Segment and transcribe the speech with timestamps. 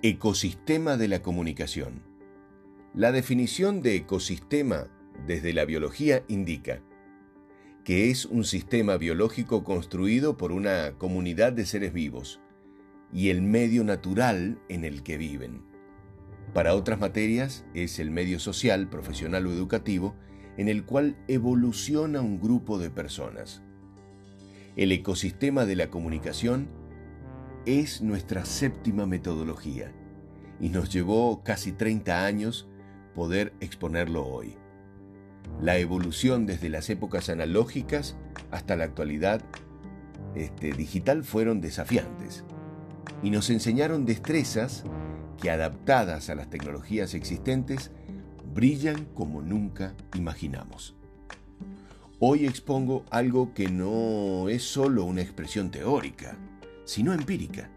[0.00, 2.04] Ecosistema de la comunicación.
[2.94, 4.86] La definición de ecosistema
[5.26, 6.80] desde la biología indica
[7.82, 12.38] que es un sistema biológico construido por una comunidad de seres vivos
[13.12, 15.64] y el medio natural en el que viven.
[16.54, 20.14] Para otras materias es el medio social, profesional o educativo
[20.58, 23.62] en el cual evoluciona un grupo de personas.
[24.76, 26.68] El ecosistema de la comunicación
[27.68, 29.92] es nuestra séptima metodología
[30.58, 32.66] y nos llevó casi 30 años
[33.14, 34.56] poder exponerlo hoy.
[35.60, 38.16] La evolución desde las épocas analógicas
[38.50, 39.42] hasta la actualidad
[40.34, 42.42] este, digital fueron desafiantes
[43.22, 44.84] y nos enseñaron destrezas
[45.38, 47.90] que adaptadas a las tecnologías existentes
[48.54, 50.96] brillan como nunca imaginamos.
[52.18, 56.38] Hoy expongo algo que no es solo una expresión teórica,
[56.88, 57.68] sino empírica.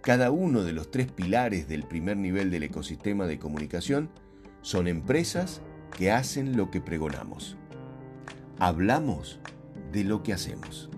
[0.00, 4.08] Cada uno de los tres pilares del primer nivel del ecosistema de comunicación
[4.62, 5.60] son empresas
[5.94, 7.58] que hacen lo que pregonamos.
[8.58, 9.40] Hablamos
[9.92, 10.88] de lo que hacemos.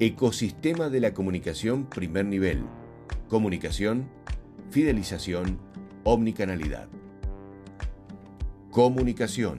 [0.00, 2.64] Ecosistema de la comunicación primer nivel.
[3.28, 4.08] Comunicación,
[4.70, 5.58] fidelización,
[6.02, 6.88] omnicanalidad.
[8.70, 9.58] Comunicación.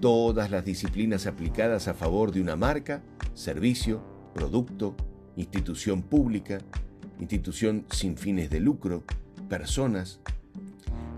[0.00, 3.02] Todas las disciplinas aplicadas a favor de una marca,
[3.34, 4.96] servicio, producto,
[5.36, 6.58] institución pública,
[7.18, 9.04] institución sin fines de lucro,
[9.48, 10.20] personas,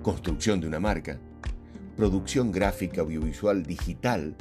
[0.03, 1.19] construcción de una marca,
[1.97, 4.37] producción gráfica audiovisual digital,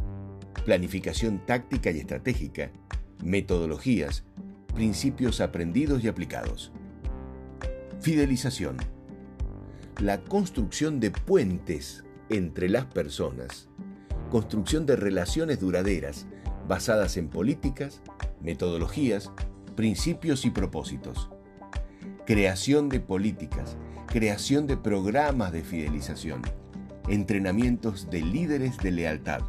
[0.65, 2.71] planificación táctica y estratégica,
[3.23, 4.23] metodologías,
[4.73, 6.71] principios aprendidos y aplicados.
[8.01, 8.77] Fidelización.
[9.99, 13.69] La construcción de puentes entre las personas.
[14.29, 16.27] Construcción de relaciones duraderas
[16.67, 18.01] basadas en políticas,
[18.41, 19.31] metodologías,
[19.75, 21.29] principios y propósitos.
[22.25, 26.41] Creación de políticas, creación de programas de fidelización,
[27.09, 29.41] entrenamientos de líderes de lealtad,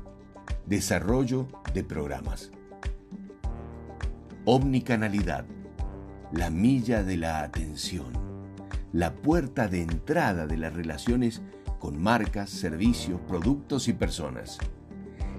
[0.66, 2.50] desarrollo de programas.
[4.44, 5.46] Omnicanalidad,
[6.32, 8.12] la milla de la atención,
[8.92, 11.42] la puerta de entrada de las relaciones
[11.78, 14.58] con marcas, servicios, productos y personas.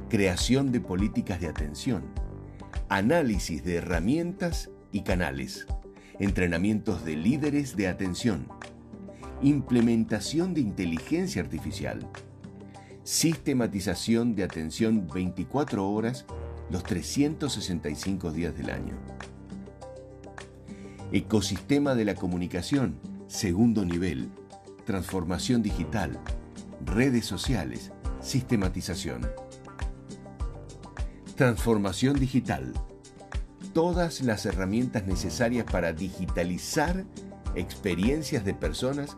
[0.09, 2.03] Creación de políticas de atención,
[2.87, 5.67] análisis de herramientas y canales,
[6.19, 8.47] entrenamientos de líderes de atención,
[9.41, 12.07] implementación de inteligencia artificial,
[13.03, 16.25] sistematización de atención 24 horas
[16.69, 18.95] los 365 días del año.
[21.11, 24.29] Ecosistema de la comunicación, segundo nivel,
[24.85, 26.19] transformación digital,
[26.85, 29.21] redes sociales, sistematización.
[31.35, 32.73] Transformación digital.
[33.77, 37.05] Todas las herramientas necesarias para digitalizar
[37.53, 39.15] experiencias de personas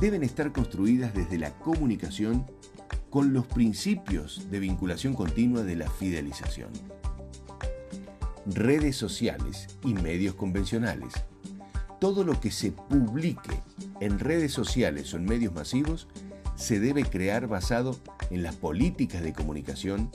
[0.00, 2.44] deben estar construidas desde la comunicación
[3.08, 6.70] con los principios de vinculación continua de la fidelización.
[8.46, 11.14] Redes sociales y medios convencionales.
[12.00, 13.62] Todo lo que se publique
[14.00, 16.08] en redes sociales o en medios masivos
[16.56, 17.96] se debe crear basado
[18.30, 20.10] en las políticas de comunicación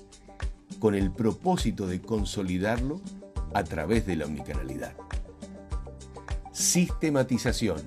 [0.79, 2.99] con el propósito de consolidarlo
[3.53, 4.93] a través de la omnicanalidad.
[6.51, 7.81] Sistematización.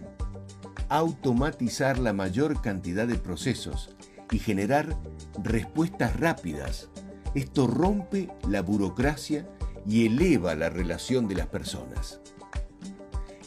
[0.88, 3.94] Automatizar la mayor cantidad de procesos
[4.30, 4.96] y generar
[5.42, 6.88] respuestas rápidas.
[7.34, 9.48] Esto rompe la burocracia
[9.86, 12.20] y eleva la relación de las personas.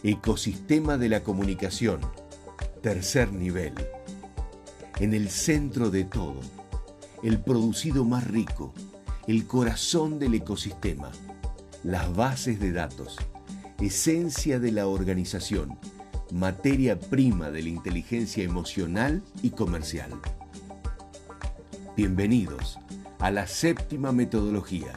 [0.04, 2.02] Ecosistema de la comunicación.
[2.82, 3.74] Tercer nivel.
[5.00, 6.40] En el centro de todo,
[7.24, 8.74] el producido más rico,
[9.28, 11.12] el corazón del ecosistema,
[11.86, 13.16] las bases de datos,
[13.80, 15.78] esencia de la organización,
[16.32, 20.10] materia prima de la inteligencia emocional y comercial.
[21.96, 22.80] Bienvenidos
[23.20, 24.94] a la séptima metodología,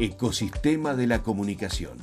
[0.00, 1.96] ecosistema de la comunicación.